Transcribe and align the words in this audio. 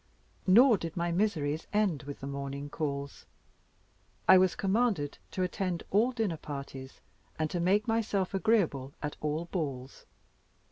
Nor 0.47 0.79
did 0.79 0.97
my 0.97 1.11
miseries 1.11 1.67
end 1.71 2.01
with 2.07 2.21
the 2.21 2.25
morning 2.25 2.71
calls. 2.71 3.27
I 4.27 4.35
was 4.35 4.55
commanded 4.55 5.19
to 5.29 5.43
attend 5.43 5.83
all 5.91 6.11
dinner 6.11 6.37
parties, 6.37 7.01
and 7.37 7.51
to 7.51 7.59
make 7.59 7.87
myself 7.87 8.33
agreeable 8.33 8.93
at 9.03 9.15
all 9.21 9.45
balls. 9.45 10.07